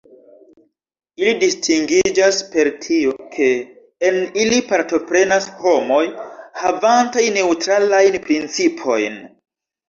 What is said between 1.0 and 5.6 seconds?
Ili distingiĝas per tio, ke en ili partoprenas